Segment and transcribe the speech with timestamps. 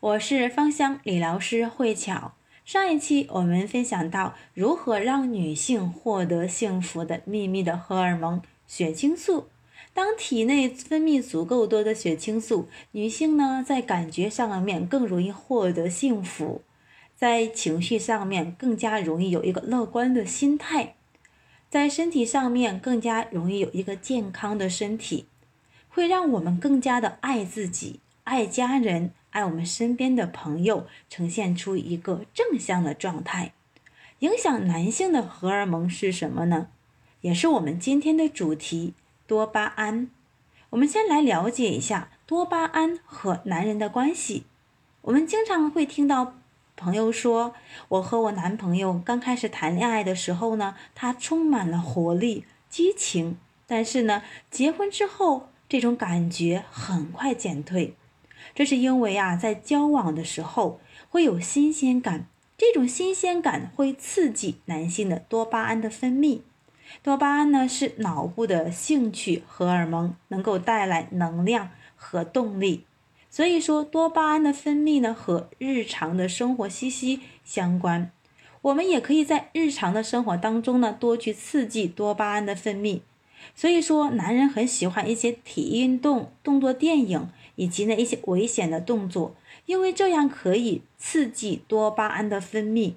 [0.00, 2.32] 我是芳香理疗师慧巧。
[2.64, 9.50] 上一期我们分享到如何让女性获得幸福的秘密的荷尔蒙血清素。
[9.92, 16.62] 当体内分泌足够多的血清素，女性呢在感觉上面更容易获得幸福，
[17.14, 20.94] 在情绪上面更加容易有一个乐观的心态，
[21.68, 25.26] 在身体上面更加容易有一个健康的身体，
[25.90, 29.12] 会让我们更加的爱自己、爱家人。
[29.30, 33.52] 爱我们身边的朋友，呈现出一个正向的状态。
[34.20, 36.68] 影响男性的荷尔蒙是什么呢？
[37.22, 38.94] 也是我们今天的主题——
[39.26, 40.08] 多巴胺。
[40.70, 44.44] 我们先来了解一下多巴胺和男人的关系。
[45.02, 46.34] 我们经常会听到
[46.76, 47.54] 朋友说
[47.88, 57.94] ：“我和我男朋友刚开始谈恋爱的时候呢，他充满了活力、激情，但是呢，结婚之后，这种感觉很快减退。”
[58.54, 62.26] 这是因为啊，在交往的时候会有新鲜感，
[62.58, 66.40] 这种新鲜感会刺激男性的多巴胺的分泌。
[67.02, 72.84] 多巴胺呢是脑部的兴趣荷尔蒙，能够带来能量和动力。
[73.30, 78.10] 所以说，多巴胺的分泌呢和日常的生活息息相关。
[78.62, 83.02] 我们也可以在日常的生活当中呢多去刺激多巴胺的分泌。
[83.54, 87.28] 所以说，男人很喜欢一些体育运动、动作电影。
[87.60, 92.94] 以及呢一些危险的动作，因为这样可以刺激多巴胺的分泌。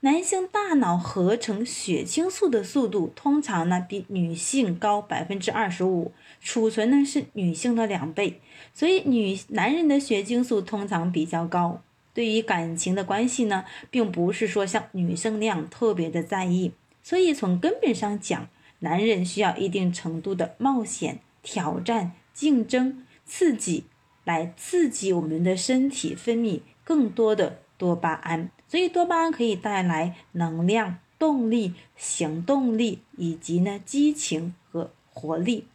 [0.00, 8.40] 男性大脑合成血清素的速度通常呢比女性高百分之二十五，储存呢是女性的两倍，
[8.74, 11.80] 所以女男人的血清素通常比较高。
[12.12, 16.72] 对于感情的关系呢，并不是说像女生那样特别的在意。
[17.04, 18.48] 所以从根本上讲，
[18.80, 23.04] 男人需要一定程度的冒险、挑战、竞争。
[23.28, 23.84] 刺激
[24.24, 35.68] 来刺激我们的身体分泌更多的多巴胺，所以多巴胺可以带来能量、动力、行动力以及呢激情和活力。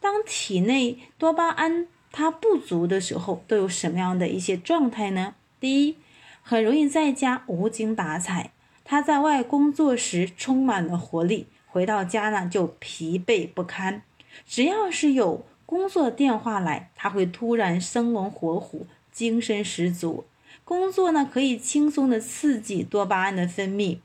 [0.00, 5.34] 当体内多巴胺它不足的时候，都有什么样的一些状态呢？
[5.60, 5.96] 第一，
[6.42, 8.52] 很容易在家无精打采，
[8.84, 14.02] 他在外工作时充满了活力，回到家呢就疲惫不堪，
[14.46, 15.44] 只要是有。
[15.72, 20.26] 工作电话来，他会突然生龙活虎，精神十足。
[20.64, 23.96] 工作呢，可以轻松的刺激多巴胺的分泌。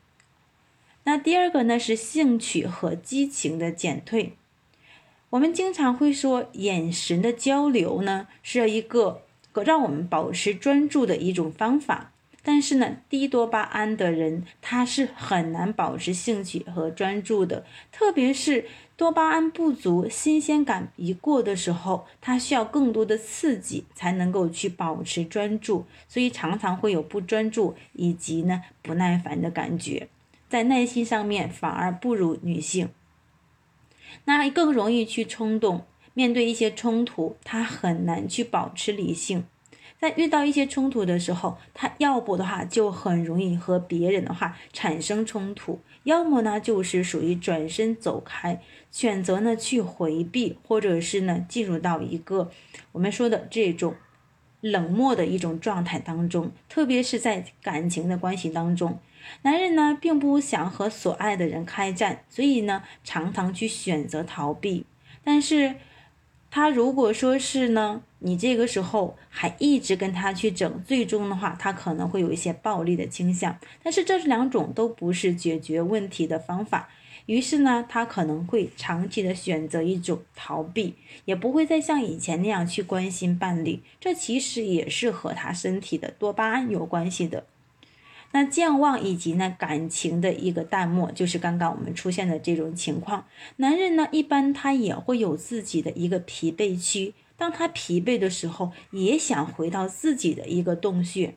[1.03, 4.37] 那第二个呢，是兴趣和激情的减退。
[5.31, 9.23] 我们经常会说，眼神的交流呢，是一个
[9.65, 12.13] 让我们保持专注的一种方法。
[12.47, 18.65] 但是呢，低多巴胺的人他是很难保持兴趣和专注的，特别是
[18.95, 30.07] 多巴胺不足、新鲜感一过的时候，他需要更多的刺激才能够去保持专注，所以常常会有不专注以及呢不耐烦的感觉，
[30.47, 32.87] 在耐心上面反而不如女性，
[34.23, 39.43] 那更容易去冲动，面对一些冲突，他很难去保持理性。
[39.99, 52.51] 在遇到一些冲突的时候，他要不的话就很容易和别人的话产生冲突，要么呢就是属于转身走开，选择呢去回避，或者是呢进入到一个
[52.91, 53.95] 我们说的这种
[54.61, 56.51] 冷漠的一种状态当中。
[56.69, 58.99] 特别是在感情的关系当中，
[59.41, 64.85] 男人呢并不想和所爱的人开战，所以呢常常去选择逃避，
[65.23, 65.77] 但是。
[66.49, 73.57] 他如果说是呢，你这个时候还一直跟他去整，最终的话，他可能会有一些暴力的倾向。
[73.83, 76.89] 但是这两种都不是解决问题的方法。
[77.25, 83.81] 于是呢，他可能会长期的选择一种逃避，也不会再像以前那样去关心伴侣。
[83.99, 87.45] 这其实也是和他身体的多巴胺有关系的。
[88.31, 93.25] 那健忘以及呢感情的一个淡漠，就是刚刚我们出现的这种情况。
[93.55, 101.35] 男人呢，一般他也会有自己的一个疲惫区，当他疲惫的时候，也想回到自己的一个洞穴，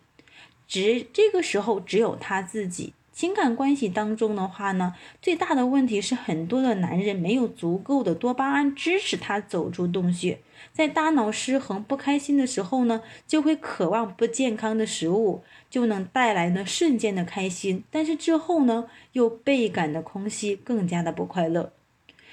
[0.67, 2.93] 只这个时候只有他自己。
[3.21, 10.39] 情感关系当中的话呢，最大的问题是很多的男人没有足够的多巴胺支持他走出洞穴。
[10.73, 21.75] 在大脑失衡、不开心的时候呢，就会渴望不健康的食物，就能带来呢瞬间的开心，但是之后呢又倍感的空虚，更加的不快乐。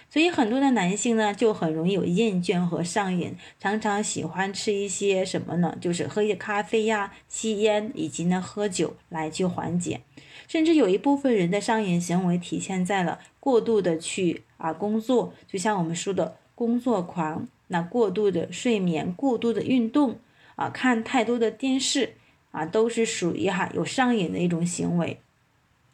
[0.10, 5.78] 所以很多的男性呢就很容易有厌倦和上瘾，常常喜欢吃一些什么呢？
[5.82, 10.00] 就是喝一些咖啡呀、吸烟以及呢喝酒来去缓解。
[10.48, 17.48] 甚至有一部分人的上瘾行为体现在了过度的去啊工作，就像我们说的工作狂。
[17.70, 20.20] 那过度的睡眠、过度的运动，
[20.56, 22.14] 啊，看太多的电视
[22.52, 25.20] 啊，都是属于哈有上瘾的一种行为。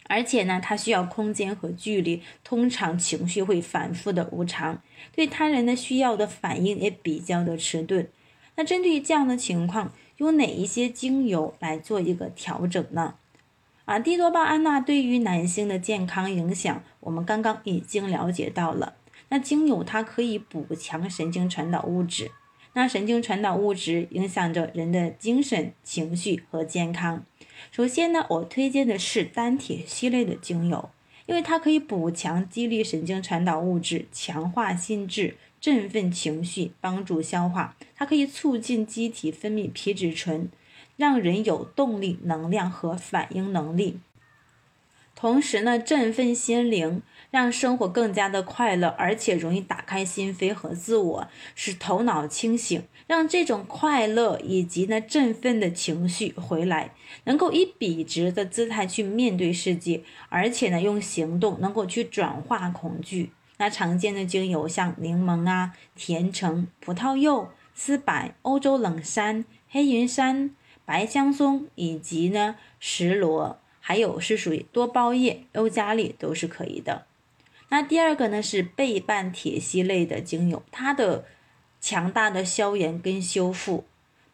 [0.08, 4.84] 而且呢，他需要空间和距离，通常情绪会反复的无常，
[5.16, 8.08] 对他人的需要的反应也比较的迟钝。
[8.56, 13.16] 那针对于这样的情况，用哪一些精油来做一个调整呢？
[13.86, 18.96] 啊，地多巴胺呢，对于男性的健康影响，我们刚刚已经了解到了。
[19.28, 22.32] 那精油它可以补强神经传导物质，
[22.74, 27.26] 那神经传导物质影响着人的精神、情绪和健康。
[27.72, 30.90] 首先呢，我推荐的是单铁系列的精油，
[31.26, 37.76] 因为它可以补强、激励神经传导物质，强化心智，振奋情绪，帮助消化。
[37.96, 40.50] 它可以促进机体分泌皮质醇，
[40.98, 44.00] 让人有动力、能量和反应能力。
[45.16, 47.02] 同时呢，振奋心灵，
[47.32, 56.94] 让生活更加的快乐，而且容易打开心扉和自我，使头脑清醒，让这种快乐以及呢振奋的情绪回来，
[57.24, 63.32] 能够以笔直的姿态去面对世界，而且呢用行动能够去转化恐惧。
[63.60, 70.50] 那常见的精油像柠檬啊、甜橙、葡萄柚、丝柏、欧洲冷杉、黑云杉、
[70.86, 73.60] 白香松以及呢石螺。
[73.86, 77.06] 还有是属于多包叶、欧加利都是可以的。
[77.68, 81.26] 那第二个呢是倍半铁烯类的精油，它的
[81.82, 83.84] 强大的消炎跟修复。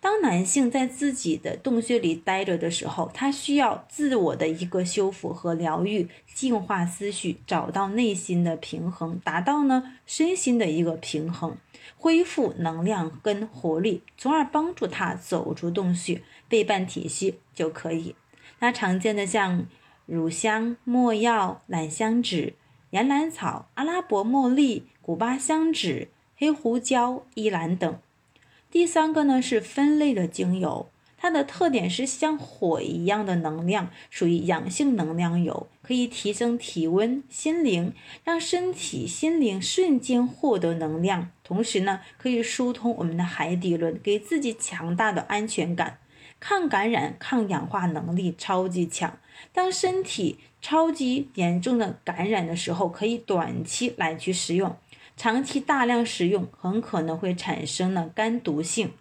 [0.02, 11.58] 当男性在自己的洞穴里待着的时候，他需要自我的一个修复和疗愈，净化思绪，找到内心的平衡，达到呢身心的一个平衡，
[11.98, 16.22] 恢复能量跟活力，从而帮助他走出洞穴。
[16.48, 18.16] 背半体系就可以。
[18.58, 19.68] 那常见的像
[20.08, 22.56] 乳香、没药、兰香脂、
[22.90, 28.00] 岩兰草、阿拉伯茉莉、古巴香脂、黑胡椒、依兰等。
[28.72, 37.92] 第三个呢是分类的精油，它的特点是像火一样的能量，属于阳性能量油，可以提升体温、心灵，
[38.24, 41.32] 让身体、心灵瞬间获得能量。
[41.44, 45.98] 同时呢，可以疏通我们的海底轮，给自己强大的安全感。
[46.40, 49.18] 抗感染、抗氧化能力超级强。
[49.52, 54.78] 当身体超级严重的感染的时候，可以短期来去使用，
[55.20, 58.92] 长期大量使用很可能会产生呢肝毒性。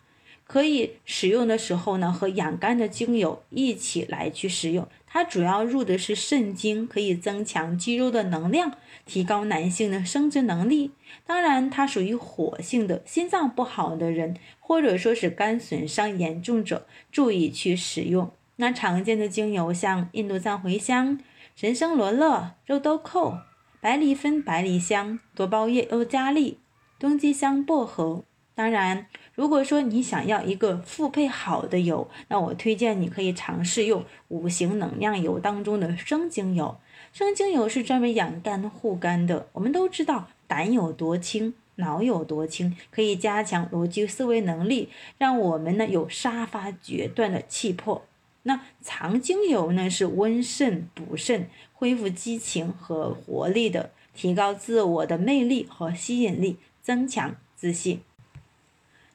[0.43, 4.89] 可以使用的时候呢，和养肝的精油一起来去使用。
[5.07, 8.73] 它主要入的是肾经，可以增强肌肉的能量，
[9.07, 10.91] 提高男性的生殖能力。
[11.25, 18.33] 当然，它属于火性的，心脏不好的人，或者说是肝损伤严重者，注意去使用。
[18.57, 21.21] 那常见的精油像印度藏茴香、
[21.55, 23.39] 神生罗勒、肉豆蔻、
[23.81, 26.59] 百里芬、百里香、多包叶、欧加利、
[26.99, 28.25] 冬季香、薄荷。
[28.57, 36.77] 当然，如果说你想要一个复配好的油，那我推荐你可以尝试用五行能量油当中的生精油。
[37.13, 39.47] 生精油是专门养肝护肝的。
[39.53, 44.89] 我们都知道胆有多轻，脑有多轻，可以加强逻辑思维能力，
[45.19, 48.08] 让我们呢有杀伐决断的气魄。
[48.49, 58.01] 那藏精油呢是温肾补肾，恢复激情和活力的，提高自我的魅力和吸引力，增强自信。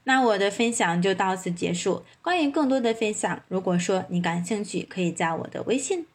[0.04, 2.04] 那我的分享就到此结束。
[2.22, 6.06] 关于更多的分享，如果说你感兴趣，可以加我的微信